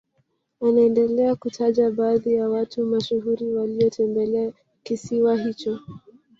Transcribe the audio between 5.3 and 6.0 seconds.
hicho